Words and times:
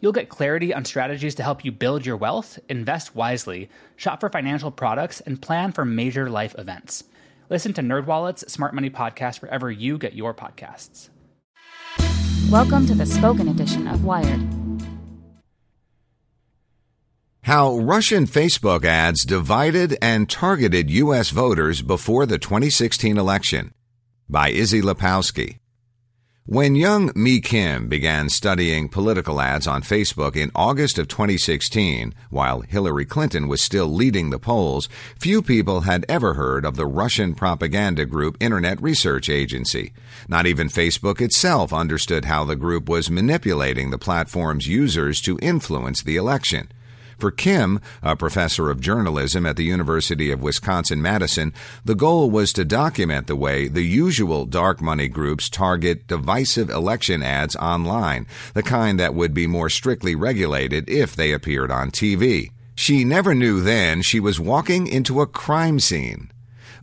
You'll 0.00 0.12
get 0.12 0.28
clarity 0.28 0.74
on 0.74 0.84
strategies 0.84 1.36
to 1.36 1.42
help 1.42 1.64
you 1.64 1.72
build 1.72 2.04
your 2.04 2.18
wealth, 2.18 2.58
invest 2.68 3.14
wisely, 3.14 3.70
shop 3.96 4.20
for 4.20 4.28
financial 4.28 4.70
products, 4.70 5.20
and 5.22 5.40
plan 5.40 5.72
for 5.72 5.84
major 5.86 6.28
life 6.28 6.54
events. 6.58 7.04
Listen 7.48 7.72
to 7.74 7.80
NerdWallet's 7.80 8.52
Smart 8.52 8.74
Money 8.74 8.90
Podcast 8.90 9.40
wherever 9.40 9.70
you 9.70 9.96
get 9.96 10.14
your 10.14 10.34
podcasts. 10.34 11.08
Welcome 12.50 12.86
to 12.86 12.94
the 12.94 13.06
spoken 13.06 13.48
edition 13.48 13.88
of 13.88 14.04
Wired. 14.04 14.40
How 17.42 17.78
Russian 17.78 18.26
Facebook 18.26 18.84
ads 18.84 19.24
divided 19.24 19.96
and 20.02 20.28
targeted 20.28 20.90
U.S. 20.90 21.30
voters 21.30 21.80
before 21.80 22.26
the 22.26 22.38
2016 22.38 23.16
election 23.16 23.72
by 24.28 24.50
Issie 24.50 24.82
Lapowsky. 24.82 25.60
When 26.48 26.76
Young 26.76 27.10
Mie 27.16 27.40
Kim 27.40 27.88
began 27.88 28.28
studying 28.28 28.88
political 28.88 29.40
ads 29.40 29.66
on 29.66 29.82
Facebook 29.82 30.36
in 30.36 30.52
August 30.54 30.96
of 30.96 31.08
2016, 31.08 32.14
while 32.30 32.60
Hillary 32.60 33.04
Clinton 33.04 33.48
was 33.48 33.60
still 33.60 33.88
leading 33.88 34.30
the 34.30 34.38
polls, 34.38 34.88
few 35.18 35.42
people 35.42 35.80
had 35.80 36.06
ever 36.08 36.34
heard 36.34 36.64
of 36.64 36.76
the 36.76 36.86
Russian 36.86 37.34
propaganda 37.34 38.06
group 38.06 38.36
Internet 38.38 38.80
Research 38.80 39.28
Agency. 39.28 39.92
Not 40.28 40.46
even 40.46 40.68
Facebook 40.68 41.20
itself 41.20 41.72
understood 41.72 42.26
how 42.26 42.44
the 42.44 42.54
group 42.54 42.88
was 42.88 43.10
manipulating 43.10 43.90
the 43.90 43.98
platform's 43.98 44.68
users 44.68 45.20
to 45.22 45.40
influence 45.42 46.00
the 46.00 46.14
election. 46.14 46.68
For 47.18 47.30
Kim, 47.30 47.80
a 48.02 48.14
professor 48.14 48.70
of 48.70 48.80
journalism 48.80 49.46
at 49.46 49.56
the 49.56 49.64
University 49.64 50.30
of 50.30 50.42
Wisconsin 50.42 51.00
Madison, 51.00 51.54
the 51.82 51.94
goal 51.94 52.30
was 52.30 52.52
to 52.52 52.64
document 52.64 53.26
the 53.26 53.36
way 53.36 53.68
the 53.68 53.82
usual 53.82 54.44
dark 54.44 54.82
money 54.82 55.08
groups 55.08 55.48
target 55.48 56.06
divisive 56.06 56.68
election 56.68 57.22
ads 57.22 57.56
online, 57.56 58.26
the 58.52 58.62
kind 58.62 59.00
that 59.00 59.14
would 59.14 59.32
be 59.32 59.46
more 59.46 59.70
strictly 59.70 60.14
regulated 60.14 60.90
if 60.90 61.16
they 61.16 61.32
appeared 61.32 61.70
on 61.70 61.90
TV. 61.90 62.50
She 62.74 63.02
never 63.02 63.34
knew 63.34 63.62
then 63.62 64.02
she 64.02 64.20
was 64.20 64.38
walking 64.38 64.86
into 64.86 65.22
a 65.22 65.26
crime 65.26 65.80
scene. 65.80 66.30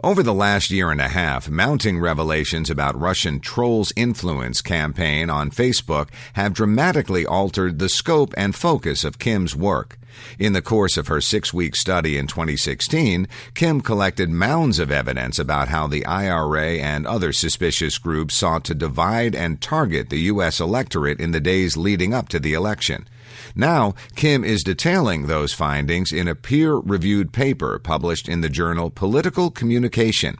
Over 0.03 0.21
the 0.21 0.33
last 0.33 0.69
year 0.69 0.91
and 0.91 0.99
a 0.99 1.07
half, 1.07 1.49
mounting 1.49 1.97
revelations 1.97 2.69
about 2.69 2.99
Russian 2.99 3.39
trolls 3.39 3.93
influence 3.95 4.61
campaign 4.61 5.29
on 5.29 5.49
Facebook 5.49 6.09
have 6.33 6.53
dramatically 6.53 7.25
altered 7.25 7.79
the 7.79 7.87
scope 7.87 8.33
and 8.35 8.53
focus 8.53 9.05
of 9.05 9.17
Kim's 9.17 9.55
work. 9.55 9.97
In 10.37 10.51
the 10.51 10.61
course 10.61 10.97
of 10.97 11.07
her 11.07 11.21
six 11.21 11.53
week 11.53 11.77
study 11.77 12.17
in 12.17 12.27
2016, 12.27 13.29
Kim 13.53 13.79
collected 13.79 14.29
mounds 14.29 14.77
of 14.77 14.91
evidence 14.91 15.39
about 15.39 15.69
how 15.69 15.87
the 15.87 16.05
IRA 16.05 16.79
and 16.79 17.07
other 17.07 17.31
suspicious 17.31 17.97
groups 17.97 18.35
sought 18.35 18.65
to 18.65 18.75
divide 18.75 19.33
and 19.33 19.61
target 19.61 20.09
the 20.09 20.19
U.S. 20.33 20.59
electorate 20.59 21.21
in 21.21 21.31
the 21.31 21.39
days 21.39 21.77
leading 21.77 22.13
up 22.13 22.27
to 22.27 22.39
the 22.39 22.53
election. 22.53 23.07
Now, 23.55 23.93
Kim 24.15 24.43
is 24.43 24.63
detailing 24.63 25.27
those 25.27 25.53
findings 25.53 26.11
in 26.11 26.27
a 26.27 26.35
peer 26.35 26.75
reviewed 26.75 27.33
paper 27.33 27.79
published 27.79 28.27
in 28.27 28.41
the 28.41 28.49
journal 28.49 28.89
Political 28.89 29.51
Communication. 29.51 30.37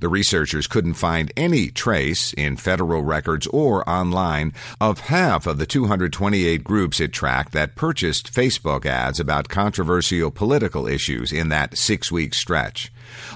The 0.00 0.08
researchers 0.08 0.66
couldn't 0.66 0.94
find 0.94 1.32
any 1.36 1.70
trace 1.70 2.32
in 2.32 2.56
federal 2.56 3.02
records 3.02 3.46
or 3.48 3.88
online 3.88 4.52
of 4.80 5.00
half 5.00 5.46
of 5.46 5.58
the 5.58 5.66
228 5.66 6.64
groups 6.64 7.00
it 7.00 7.12
tracked 7.12 7.52
that 7.52 7.76
purchased 7.76 8.32
Facebook 8.32 8.86
ads 8.86 9.20
about 9.20 9.48
controversial 9.48 10.30
political 10.30 10.86
issues 10.86 11.32
in 11.32 11.48
that 11.48 11.76
six 11.76 12.10
week 12.10 12.34
stretch. 12.34 12.92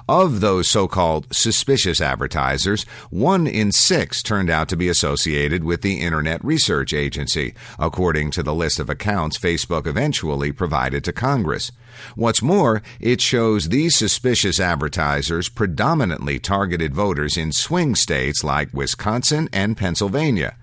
Of 0.08 0.40
those 0.40 0.68
so 0.68 0.88
called 0.88 1.26
suspicious 1.30 2.00
advertisers, 2.00 2.84
one 3.10 3.46
in 3.46 3.72
six 3.72 4.22
turned 4.22 4.50
out 4.50 4.68
to 4.68 4.76
be 4.76 4.88
associated 4.88 5.64
with 5.64 5.82
the 5.82 6.00
Internet 6.00 6.44
Research 6.44 6.92
Agency, 6.92 7.54
according 7.78 8.30
to 8.32 8.42
the 8.42 8.54
list 8.54 8.78
of 8.78 8.88
accounts 8.88 9.38
Facebook 9.38 9.86
eventually 9.86 10.52
provided 10.52 11.04
to 11.04 11.12
Congress. 11.12 11.72
What's 12.14 12.42
more, 12.42 12.82
it 13.00 13.20
shows 13.20 13.68
these 13.68 13.96
suspicious 13.96 14.60
advertisers 14.60 15.48
predominantly 15.48 16.38
targeted 16.38 16.94
voters 16.94 17.36
in 17.36 17.52
swing 17.52 17.94
states 17.94 18.44
like 18.44 18.72
Wisconsin 18.72 19.48
and 19.52 19.76
Pennsylvania. 19.76 20.56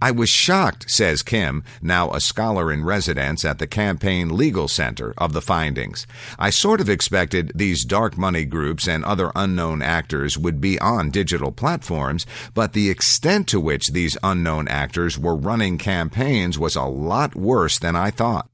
I 0.00 0.12
was 0.12 0.30
shocked, 0.30 0.88
says 0.88 1.22
Kim, 1.22 1.64
now 1.82 2.12
a 2.12 2.20
scholar 2.20 2.70
in 2.70 2.84
residence 2.84 3.44
at 3.44 3.58
the 3.58 3.66
Campaign 3.66 4.36
Legal 4.36 4.68
Center, 4.68 5.12
of 5.18 5.32
the 5.32 5.42
findings. 5.42 6.06
I 6.38 6.50
sort 6.50 6.80
of 6.80 6.88
expected 6.88 7.50
these 7.54 7.84
dark 7.84 8.16
money 8.16 8.44
groups 8.44 8.86
and 8.86 9.04
other 9.04 9.32
unknown 9.34 9.82
actors 9.82 10.38
would 10.38 10.60
be 10.60 10.78
on 10.78 11.10
digital 11.10 11.50
platforms, 11.50 12.26
but 12.54 12.74
the 12.74 12.90
extent 12.90 13.48
to 13.48 13.58
which 13.58 13.88
these 13.88 14.16
unknown 14.22 14.68
actors 14.68 15.18
were 15.18 15.34
running 15.34 15.78
campaigns 15.78 16.60
was 16.60 16.76
a 16.76 16.84
lot 16.84 17.34
worse 17.34 17.80
than 17.80 17.96
I 17.96 18.12
thought. 18.12 18.48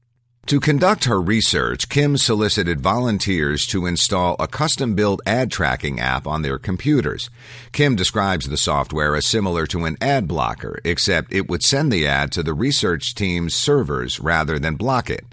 To 0.49 0.59
conduct 0.59 1.05
her 1.05 1.19
research, 1.19 1.89
Kim 1.89 2.17
solicited 2.17 2.79
volunteers 2.79 3.65
to 3.65 3.87
install 3.87 4.35
a 4.39 4.47
custom 4.47 4.93
built 4.93 5.19
ad 5.25 5.49
tracking 5.49 5.99
app 5.99 6.27
on 6.27 6.43
their 6.43 6.59
computers. 6.59 7.31
Kim 7.71 7.95
describes 7.95 8.47
the 8.47 8.55
software 8.55 9.15
as 9.15 9.25
similar 9.25 9.65
to 9.65 9.85
an 9.85 9.97
ad 9.99 10.27
blocker, 10.27 10.79
except 10.83 11.33
it 11.33 11.49
would 11.49 11.63
send 11.63 11.91
the 11.91 12.05
ad 12.05 12.31
to 12.33 12.43
the 12.43 12.53
research 12.53 13.15
team's 13.15 13.55
servers 13.55 14.19
rather 14.19 14.59
than 14.59 14.75
block 14.75 15.09
it. 15.09 15.25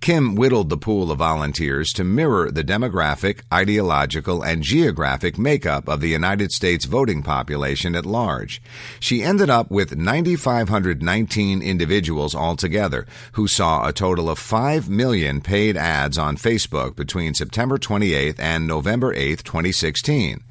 Kim 0.00 0.34
whittled 0.34 0.68
the 0.68 0.76
pool 0.76 1.10
of 1.10 1.18
volunteers 1.18 1.92
to 1.92 2.04
mirror 2.04 2.50
the 2.50 2.64
demographic, 2.64 3.40
ideological, 3.52 4.42
and 4.42 4.62
geographic 4.62 5.38
makeup 5.38 5.88
of 5.88 6.00
the 6.00 6.08
United 6.08 6.52
States 6.52 6.84
voting 6.84 7.22
population 7.22 7.94
at 7.94 8.06
large. 8.06 8.62
She 9.00 9.22
ended 9.22 9.50
up 9.50 9.70
with 9.70 9.96
9,519 9.96 11.62
individuals 11.62 12.34
altogether 12.34 13.06
who 13.32 13.48
saw 13.48 13.86
a 13.86 13.92
total 13.92 14.28
of 14.28 14.38
5 14.38 14.88
million 14.88 15.40
paid 15.40 15.76
ads 15.76 16.18
on 16.18 16.36
Facebook 16.36 16.96
between 16.96 17.34
September 17.34 17.78
28th 17.78 18.38
and 18.38 18.66
November 18.66 19.14
8th, 19.14 19.42
2016. 19.42 20.42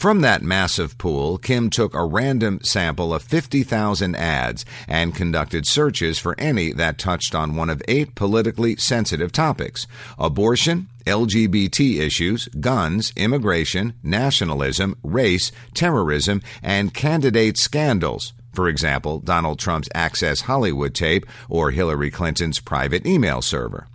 From 0.00 0.22
that 0.22 0.40
massive 0.40 0.96
pool, 0.96 1.36
Kim 1.36 1.68
took 1.68 1.92
a 1.92 2.06
random 2.06 2.60
sample 2.62 3.12
of 3.12 3.22
50,000 3.22 4.16
ads 4.16 4.64
and 4.88 5.14
conducted 5.14 5.66
searches 5.66 6.18
for 6.18 6.34
any 6.38 6.72
that 6.72 6.96
touched 6.96 7.34
on 7.34 7.54
one 7.54 7.68
of 7.68 7.82
eight 7.86 8.14
politically 8.14 8.76
sensitive 8.76 9.30
topics 9.30 9.86
abortion, 10.18 10.88
LGBT 11.04 11.98
issues, 11.98 12.48
guns, 12.60 13.12
immigration, 13.14 13.92
nationalism, 14.02 14.96
race, 15.02 15.52
terrorism, 15.74 16.40
and 16.62 16.94
candidate 16.94 17.58
scandals. 17.58 18.32
For 18.54 18.68
example, 18.68 19.18
Donald 19.18 19.58
Trump's 19.58 19.90
Access 19.94 20.40
Hollywood 20.40 20.94
tape 20.94 21.26
or 21.50 21.72
Hillary 21.72 22.10
Clinton's 22.10 22.58
private 22.58 23.04
email 23.04 23.42
server. 23.42 23.86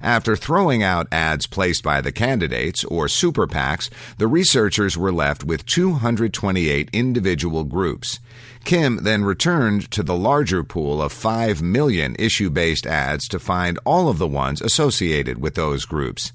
After 0.00 0.36
throwing 0.36 0.82
out 0.82 1.06
ads 1.12 1.46
placed 1.46 1.82
by 1.82 2.00
the 2.00 2.12
candidates, 2.12 2.84
or 2.84 3.08
super 3.08 3.46
PACs, 3.46 3.90
the 4.18 4.26
researchers 4.26 4.96
were 4.96 5.12
left 5.12 5.44
with 5.44 5.66
228 5.66 6.90
individual 6.92 7.64
groups. 7.64 8.20
Kim 8.64 9.00
then 9.02 9.24
returned 9.24 9.90
to 9.90 10.02
the 10.02 10.16
larger 10.16 10.62
pool 10.62 11.00
of 11.00 11.12
5 11.12 11.62
million 11.62 12.14
issue 12.18 12.50
based 12.50 12.86
ads 12.86 13.26
to 13.28 13.38
find 13.38 13.78
all 13.84 14.08
of 14.08 14.18
the 14.18 14.26
ones 14.26 14.60
associated 14.60 15.40
with 15.40 15.54
those 15.54 15.84
groups. 15.84 16.32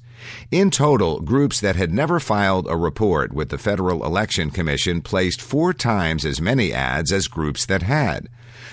In 0.52 0.72
total, 0.72 1.20
groups 1.22 1.60
that 1.60 1.76
had 1.76 1.94
never 1.94 2.20
filed 2.20 2.68
a 2.70 2.78
report 2.78 3.34
with 3.34 3.50
the 3.50 3.58
Federal 3.58 4.06
Election 4.06 4.50
Commission 4.50 5.02
placed 5.02 5.42
four 5.42 5.74
times 5.74 6.26
as 6.26 6.42
many 6.42 6.74
ads 6.74 7.12
as 7.12 7.28
groups 7.28 7.66
that 7.66 7.84
had. 7.84 8.28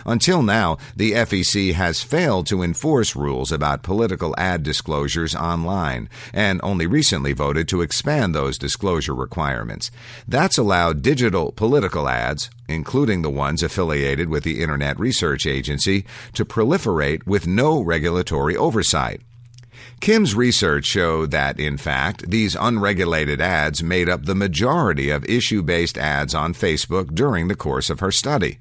Until 0.04 0.42
now, 0.42 0.78
the 0.96 1.12
FEC 1.12 1.74
has 1.74 2.02
failed 2.02 2.46
to 2.46 2.62
enforce 2.62 3.16
rules 3.16 3.52
about 3.52 3.82
political 3.82 4.34
ad 4.38 4.62
disclosures 4.62 5.34
online 5.34 6.08
and 6.32 6.60
only 6.62 6.86
recently 6.86 7.32
voted 7.32 7.68
to 7.68 7.82
expand 7.82 8.34
those 8.34 8.58
disclosure 8.58 9.14
requirements. 9.14 9.90
That's 10.26 10.58
allowed 10.58 11.02
digital 11.02 11.52
political 11.52 12.08
ads, 12.08 12.50
including 12.68 13.22
the 13.22 13.30
ones 13.30 13.62
affiliated 13.62 14.28
with 14.28 14.44
the 14.44 14.60
Internet 14.60 14.98
Research 14.98 15.46
Agency, 15.46 16.04
to 16.34 16.44
proliferate 16.44 17.26
with 17.26 17.46
no 17.46 17.80
regulatory 17.80 18.56
oversight. 18.56 19.20
Kim's 20.02 20.34
research 20.34 20.84
showed 20.84 21.30
that, 21.30 21.60
in 21.60 21.76
fact, 21.76 22.28
these 22.28 22.56
unregulated 22.56 23.40
ads 23.40 23.84
made 23.84 24.08
up 24.08 24.24
the 24.24 24.34
majority 24.34 25.10
of 25.10 25.24
issue 25.26 25.62
based 25.62 25.96
ads 25.96 26.34
on 26.34 26.54
Facebook 26.54 27.14
during 27.14 27.46
the 27.46 27.54
course 27.54 27.88
of 27.88 28.00
her 28.00 28.10
study. 28.10 28.58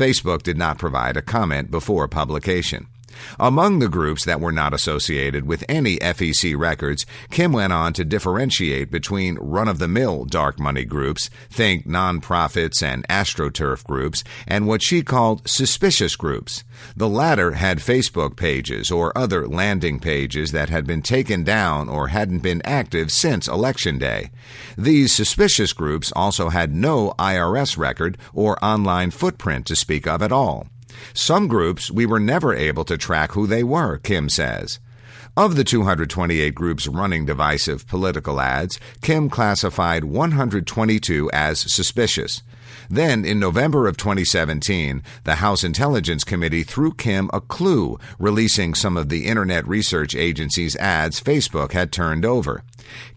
Facebook 0.00 0.42
did 0.42 0.56
not 0.56 0.78
provide 0.78 1.18
a 1.18 1.20
comment 1.20 1.70
before 1.70 2.08
publication. 2.08 2.86
Among 3.38 3.78
the 3.78 3.88
groups 3.88 4.24
that 4.24 4.40
were 4.40 4.52
not 4.52 4.74
associated 4.74 5.46
with 5.46 5.64
any 5.68 5.96
FEC 5.98 6.58
records, 6.58 7.06
Kim 7.30 7.52
went 7.52 7.72
on 7.72 7.92
to 7.94 8.04
differentiate 8.04 8.90
between 8.90 9.36
run 9.36 9.68
of 9.68 9.78
the 9.78 9.88
mill 9.88 10.24
dark 10.24 10.58
money 10.58 10.84
groups, 10.84 11.30
think 11.50 11.86
nonprofits 11.86 12.82
and 12.82 13.06
astroturf 13.08 13.84
groups, 13.84 14.22
and 14.46 14.66
what 14.66 14.82
she 14.82 15.02
called 15.02 15.48
suspicious 15.48 16.16
groups. 16.16 16.64
The 16.96 17.08
latter 17.08 17.52
had 17.52 17.78
Facebook 17.78 18.36
pages 18.36 18.90
or 18.90 19.16
other 19.16 19.46
landing 19.46 19.98
pages 20.00 20.52
that 20.52 20.68
had 20.68 20.86
been 20.86 21.02
taken 21.02 21.44
down 21.44 21.88
or 21.88 22.08
hadn't 22.08 22.40
been 22.40 22.62
active 22.64 23.10
since 23.10 23.48
Election 23.48 23.98
Day. 23.98 24.30
These 24.76 25.12
suspicious 25.12 25.72
groups 25.72 26.12
also 26.16 26.48
had 26.48 26.74
no 26.74 27.14
IRS 27.18 27.76
record 27.76 28.18
or 28.32 28.62
online 28.64 29.10
footprint 29.10 29.66
to 29.66 29.76
speak 29.76 30.06
of 30.06 30.22
at 30.22 30.32
all. 30.32 30.66
Some 31.14 31.48
groups 31.48 31.90
we 31.90 32.06
were 32.06 32.20
never 32.20 32.54
able 32.54 32.84
to 32.84 32.96
track 32.96 33.32
who 33.32 33.46
they 33.46 33.62
were, 33.62 33.98
Kim 33.98 34.28
says. 34.28 34.80
Of 35.40 35.56
the 35.56 35.64
228 35.64 36.54
groups 36.54 36.86
running 36.86 37.24
divisive 37.24 37.86
political 37.86 38.42
ads, 38.42 38.78
Kim 39.00 39.30
classified 39.30 40.04
122 40.04 41.30
as 41.32 41.60
suspicious. 41.60 42.42
Then, 42.90 43.24
in 43.24 43.40
November 43.40 43.88
of 43.88 43.96
2017, 43.96 45.02
the 45.24 45.36
House 45.36 45.64
Intelligence 45.64 46.24
Committee 46.24 46.62
threw 46.62 46.92
Kim 46.92 47.30
a 47.32 47.40
clue, 47.40 47.98
releasing 48.18 48.74
some 48.74 48.98
of 48.98 49.08
the 49.08 49.24
Internet 49.24 49.66
Research 49.66 50.14
Agency's 50.14 50.76
ads 50.76 51.22
Facebook 51.22 51.72
had 51.72 51.90
turned 51.90 52.26
over. 52.26 52.62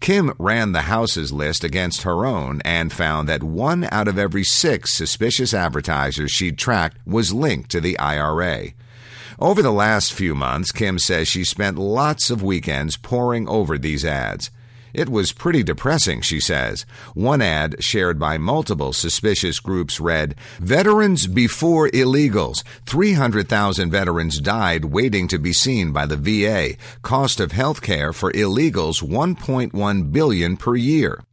Kim 0.00 0.32
ran 0.38 0.72
the 0.72 0.88
House's 0.88 1.30
list 1.30 1.62
against 1.62 2.04
her 2.04 2.24
own 2.24 2.62
and 2.64 2.90
found 2.90 3.28
that 3.28 3.42
one 3.42 3.86
out 3.92 4.08
of 4.08 4.18
every 4.18 4.44
six 4.44 4.94
suspicious 4.94 5.52
advertisers 5.52 6.30
she'd 6.30 6.56
tracked 6.56 6.96
was 7.06 7.34
linked 7.34 7.70
to 7.72 7.82
the 7.82 7.98
IRA. 7.98 8.72
Over 9.38 9.62
the 9.62 9.72
last 9.72 10.12
few 10.12 10.34
months, 10.34 10.70
Kim 10.70 10.98
says 10.98 11.26
she 11.26 11.44
spent 11.44 11.78
lots 11.78 12.30
of 12.30 12.42
weekends 12.42 12.96
poring 12.96 13.48
over 13.48 13.76
these 13.76 14.04
ads. 14.04 14.50
It 14.92 15.08
was 15.08 15.32
pretty 15.32 15.64
depressing, 15.64 16.20
she 16.20 16.38
says. 16.38 16.86
One 17.14 17.42
ad 17.42 17.82
shared 17.82 18.16
by 18.16 18.38
multiple 18.38 18.92
suspicious 18.92 19.58
groups 19.58 19.98
read, 19.98 20.36
Veterans 20.60 21.26
before 21.26 21.88
illegals. 21.88 22.62
300,000 22.86 23.90
veterans 23.90 24.38
died 24.38 24.84
waiting 24.84 25.26
to 25.28 25.38
be 25.40 25.52
seen 25.52 25.90
by 25.90 26.06
the 26.06 26.16
VA. 26.16 26.76
Cost 27.02 27.40
of 27.40 27.50
health 27.50 27.82
care 27.82 28.12
for 28.12 28.30
illegals 28.32 29.02
1.1 29.02 30.12
billion 30.12 30.56
per 30.56 30.76
year. 30.76 31.24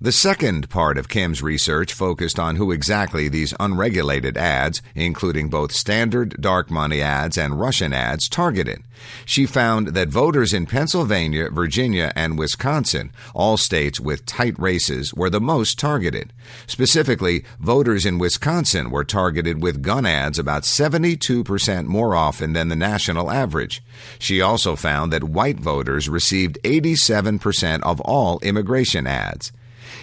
The 0.00 0.12
second 0.12 0.70
part 0.70 0.96
of 0.96 1.08
Kim's 1.08 1.42
research 1.42 1.92
focused 1.92 2.38
on 2.38 2.54
who 2.54 2.70
exactly 2.70 3.28
these 3.28 3.52
unregulated 3.58 4.36
ads, 4.36 4.80
including 4.94 5.48
both 5.48 5.72
standard 5.72 6.40
dark 6.40 6.70
money 6.70 7.02
ads 7.02 7.36
and 7.36 7.58
Russian 7.58 7.92
ads, 7.92 8.28
targeted. 8.28 8.84
She 9.24 9.44
found 9.44 9.88
that 9.88 10.08
voters 10.08 10.54
in 10.54 10.66
Pennsylvania, 10.66 11.50
Virginia, 11.50 12.12
and 12.14 12.38
Wisconsin, 12.38 13.10
all 13.34 13.56
states 13.56 13.98
with 13.98 14.24
tight 14.24 14.56
races, 14.56 15.12
were 15.14 15.30
the 15.30 15.40
most 15.40 15.80
targeted. 15.80 16.32
Specifically, 16.68 17.44
voters 17.58 18.06
in 18.06 18.18
Wisconsin 18.18 18.90
were 18.90 19.04
targeted 19.04 19.60
with 19.60 19.82
gun 19.82 20.06
ads 20.06 20.38
about 20.38 20.62
72% 20.62 21.86
more 21.86 22.14
often 22.14 22.52
than 22.52 22.68
the 22.68 22.76
national 22.76 23.32
average. 23.32 23.82
She 24.20 24.40
also 24.40 24.76
found 24.76 25.12
that 25.12 25.24
white 25.24 25.58
voters 25.58 26.08
received 26.08 26.56
87% 26.62 27.82
of 27.82 28.00
all 28.02 28.38
immigration 28.44 29.08
ads. 29.08 29.50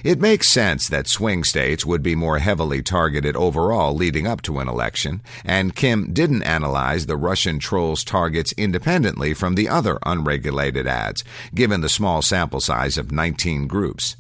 It 0.03 0.19
makes 0.19 0.47
sense 0.47 0.87
that 0.89 1.07
swing 1.07 1.43
states 1.43 1.85
would 1.85 2.03
be 2.03 2.15
more 2.15 2.39
heavily 2.39 2.81
targeted 2.81 3.35
overall 3.35 3.95
leading 3.95 4.27
up 4.27 4.41
to 4.43 4.59
an 4.59 4.67
election, 4.67 5.21
and 5.43 5.75
Kim 5.75 6.13
didn't 6.13 6.43
analyze 6.43 7.05
the 7.05 7.17
Russian 7.17 7.59
trolls' 7.59 8.03
targets 8.03 8.53
independently 8.57 9.33
from 9.33 9.55
the 9.55 9.69
other 9.69 9.99
unregulated 10.05 10.87
ads, 10.87 11.23
given 11.53 11.81
the 11.81 11.89
small 11.89 12.21
sample 12.21 12.61
size 12.61 12.97
of 12.97 13.11
19 13.11 13.67
groups. 13.67 14.15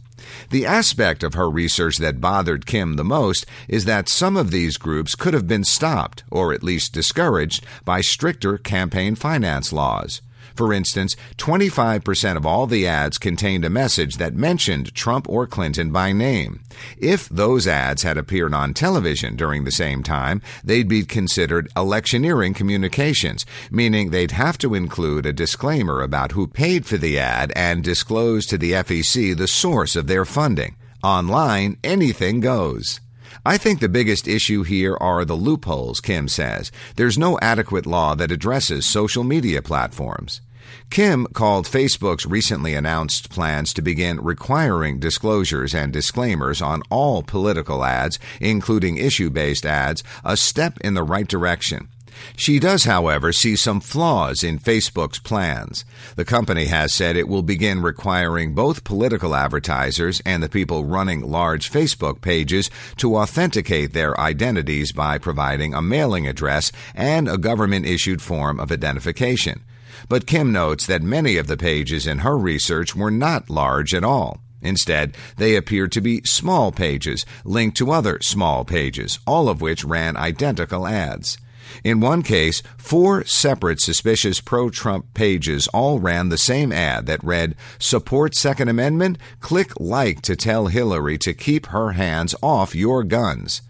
The 0.49 0.65
aspect 0.65 1.23
of 1.23 1.33
her 1.33 1.49
research 1.49 1.97
that 1.97 2.21
bothered 2.21 2.65
Kim 2.65 2.95
the 2.95 3.03
most 3.03 3.45
is 3.67 3.85
that 3.85 4.09
some 4.09 4.37
of 4.37 4.51
these 4.51 4.77
groups 4.77 5.13
could 5.13 5.33
have 5.33 5.47
been 5.47 5.63
stopped, 5.63 6.23
or 6.31 6.53
at 6.53 6.63
least 6.63 6.93
discouraged, 6.93 7.65
by 7.83 8.01
stricter 8.01 8.57
campaign 8.57 9.15
finance 9.15 9.71
laws. 9.71 10.21
For 10.55 10.71
instance, 10.73 11.15
25% 11.37 12.37
of 12.37 12.45
all 12.45 12.65
the 12.65 12.87
ads 12.87 13.17
contained 13.17 13.65
a 13.65 13.69
message 13.69 14.15
that 14.17 14.33
mentioned 14.33 14.95
Trump 14.95 15.27
or 15.27 15.45
Clinton 15.45 15.91
by 15.91 16.13
name. 16.13 16.61
If 16.97 17.27
those 17.27 17.67
ads 17.67 18.03
had 18.03 18.17
appeared 18.17 18.53
on 18.53 18.73
television 18.73 19.35
during 19.35 19.65
the 19.65 19.71
same 19.71 20.01
time, 20.01 20.41
they'd 20.63 20.87
be 20.87 21.03
considered 21.03 21.69
electioneering 21.75 22.53
communications, 22.53 23.45
meaning 23.69 24.09
they'd 24.09 24.31
have 24.31 24.57
to 24.59 24.75
include 24.75 25.25
a 25.25 25.33
disclaimer 25.33 26.01
about 26.01 26.31
who 26.31 26.47
paid 26.47 26.85
for 26.85 26.97
the 26.97 27.19
ad 27.19 27.51
and 27.55 27.83
disclose 27.83 28.45
to 28.45 28.57
the 28.57 28.71
FEC 28.71 29.35
the 29.35 29.47
source 29.47 29.95
of 29.95 30.07
their 30.07 30.25
funding. 30.25 30.75
Online, 31.03 31.77
anything 31.83 32.39
goes. 32.39 32.99
I 33.43 33.57
think 33.57 33.79
the 33.79 33.89
biggest 33.89 34.27
issue 34.27 34.63
here 34.63 34.95
are 34.99 35.25
the 35.25 35.35
loopholes, 35.35 35.99
Kim 35.99 36.27
says. 36.27 36.71
There's 36.95 37.17
no 37.17 37.39
adequate 37.41 37.85
law 37.85 38.15
that 38.15 38.31
addresses 38.31 38.85
social 38.85 39.23
media 39.23 39.61
platforms. 39.61 40.41
Kim 40.89 41.25
called 41.27 41.65
Facebook's 41.65 42.25
recently 42.25 42.73
announced 42.73 43.29
plans 43.29 43.73
to 43.73 43.81
begin 43.81 44.21
requiring 44.21 44.99
disclosures 44.99 45.73
and 45.73 45.91
disclaimers 45.91 46.61
on 46.61 46.83
all 46.89 47.23
political 47.23 47.83
ads, 47.83 48.19
including 48.39 48.97
issue 48.97 49.29
based 49.29 49.65
ads, 49.65 50.03
a 50.23 50.37
step 50.37 50.79
in 50.81 50.93
the 50.93 51.03
right 51.03 51.27
direction. 51.27 51.89
She 52.35 52.59
does, 52.59 52.83
however, 52.83 53.31
see 53.31 53.55
some 53.55 53.79
flaws 53.79 54.43
in 54.43 54.59
Facebook's 54.59 55.19
plans. 55.19 55.85
The 56.15 56.25
company 56.25 56.65
has 56.65 56.93
said 56.93 57.15
it 57.15 57.27
will 57.27 57.43
begin 57.43 57.81
requiring 57.81 58.53
both 58.53 58.83
political 58.83 59.35
advertisers 59.35 60.21
and 60.25 60.41
the 60.41 60.49
people 60.49 60.85
running 60.85 61.21
large 61.21 61.71
Facebook 61.71 62.21
pages 62.21 62.69
to 62.97 63.17
authenticate 63.17 63.93
their 63.93 64.19
identities 64.19 64.91
by 64.91 65.17
providing 65.17 65.73
a 65.73 65.81
mailing 65.81 66.27
address 66.27 66.71
and 66.93 67.27
a 67.27 67.37
government 67.37 67.85
issued 67.85 68.21
form 68.21 68.59
of 68.59 68.71
identification. 68.71 69.63
But 70.07 70.27
Kim 70.27 70.51
notes 70.51 70.85
that 70.85 71.01
many 71.01 71.37
of 71.37 71.47
the 71.47 71.57
pages 71.57 72.05
in 72.05 72.19
her 72.19 72.37
research 72.37 72.95
were 72.95 73.11
not 73.11 73.49
large 73.49 73.93
at 73.93 74.03
all. 74.03 74.41
Instead, 74.61 75.15
they 75.37 75.55
appeared 75.55 75.91
to 75.91 76.01
be 76.01 76.21
small 76.25 76.71
pages 76.71 77.25
linked 77.43 77.77
to 77.77 77.91
other 77.91 78.19
small 78.21 78.65
pages, 78.65 79.19
all 79.27 79.47
of 79.47 79.61
which 79.61 79.85
ran 79.85 80.17
identical 80.17 80.87
ads. 80.87 81.37
In 81.83 81.99
one 81.99 82.21
case, 82.21 82.61
four 82.77 83.25
separate 83.25 83.79
suspicious 83.79 84.41
pro 84.41 84.69
Trump 84.69 85.13
pages 85.13 85.67
all 85.69 85.99
ran 85.99 86.29
the 86.29 86.37
same 86.37 86.71
ad 86.71 87.05
that 87.05 87.23
read, 87.23 87.55
Support 87.79 88.35
Second 88.35 88.69
Amendment? 88.69 89.17
Click 89.39 89.79
like 89.79 90.21
to 90.21 90.35
tell 90.35 90.67
Hillary 90.67 91.17
to 91.19 91.33
keep 91.33 91.67
her 91.67 91.91
hands 91.91 92.35
off 92.41 92.75
your 92.75 93.03
guns. 93.03 93.61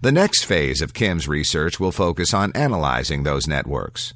The 0.00 0.12
next 0.12 0.44
phase 0.44 0.80
of 0.80 0.94
Kim's 0.94 1.28
research 1.28 1.78
will 1.78 1.92
focus 1.92 2.32
on 2.32 2.52
analyzing 2.52 3.22
those 3.22 3.46
networks. 3.46 4.14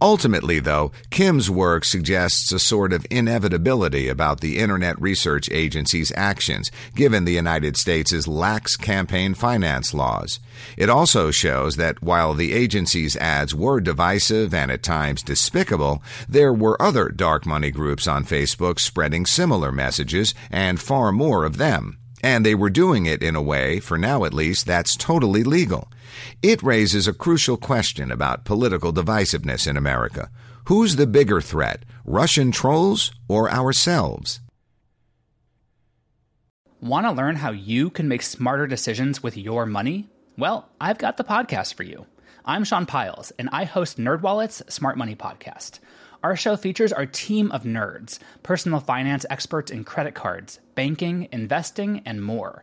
Ultimately, 0.00 0.60
though, 0.60 0.92
Kim's 1.10 1.50
work 1.50 1.84
suggests 1.84 2.52
a 2.52 2.60
sort 2.60 2.92
of 2.92 3.04
inevitability 3.10 4.08
about 4.08 4.40
the 4.40 4.58
Internet 4.58 5.00
Research 5.00 5.50
Agency's 5.50 6.12
actions, 6.14 6.70
given 6.94 7.24
the 7.24 7.32
United 7.32 7.76
States' 7.76 8.28
lax 8.28 8.76
campaign 8.76 9.34
finance 9.34 9.92
laws. 9.92 10.38
It 10.76 10.88
also 10.88 11.32
shows 11.32 11.76
that 11.76 12.00
while 12.00 12.32
the 12.32 12.52
agency's 12.52 13.16
ads 13.16 13.56
were 13.56 13.80
divisive 13.80 14.54
and 14.54 14.70
at 14.70 14.84
times 14.84 15.22
despicable, 15.22 16.00
there 16.28 16.52
were 16.52 16.80
other 16.80 17.08
dark 17.08 17.44
money 17.44 17.72
groups 17.72 18.06
on 18.06 18.24
Facebook 18.24 18.78
spreading 18.78 19.26
similar 19.26 19.72
messages, 19.72 20.32
and 20.50 20.80
far 20.80 21.10
more 21.10 21.44
of 21.44 21.56
them. 21.56 21.98
And 22.22 22.46
they 22.46 22.54
were 22.54 22.70
doing 22.70 23.06
it 23.06 23.22
in 23.22 23.34
a 23.36 23.42
way, 23.42 23.80
for 23.80 23.98
now 23.98 24.24
at 24.24 24.34
least, 24.34 24.66
that's 24.66 24.96
totally 24.96 25.42
legal. 25.42 25.88
It 26.42 26.62
raises 26.62 27.06
a 27.06 27.12
crucial 27.12 27.56
question 27.56 28.10
about 28.10 28.44
political 28.44 28.92
divisiveness 28.92 29.66
in 29.66 29.76
America. 29.76 30.30
Who's 30.66 30.96
the 30.96 31.06
bigger 31.06 31.40
threat, 31.40 31.84
Russian 32.04 32.52
trolls 32.52 33.12
or 33.28 33.50
ourselves? 33.50 34.40
Want 36.80 37.06
to 37.06 37.12
learn 37.12 37.36
how 37.36 37.50
you 37.50 37.90
can 37.90 38.06
make 38.06 38.22
smarter 38.22 38.66
decisions 38.66 39.22
with 39.22 39.36
your 39.36 39.66
money? 39.66 40.08
Well, 40.36 40.68
I've 40.80 40.98
got 40.98 41.16
the 41.16 41.24
podcast 41.24 41.74
for 41.74 41.82
you. 41.82 42.06
I'm 42.44 42.64
Sean 42.64 42.86
Pyles, 42.86 43.32
and 43.38 43.48
I 43.50 43.64
host 43.64 43.98
NerdWallet's 43.98 44.62
Smart 44.72 44.96
Money 44.96 45.16
Podcast. 45.16 45.80
Our 46.22 46.36
show 46.36 46.56
features 46.56 46.92
our 46.92 47.06
team 47.06 47.50
of 47.52 47.64
nerds, 47.64 48.18
personal 48.42 48.80
finance 48.80 49.26
experts 49.28 49.70
in 49.70 49.84
credit 49.84 50.14
cards, 50.14 50.58
banking, 50.74 51.28
investing, 51.32 52.02
and 52.04 52.22
more. 52.22 52.62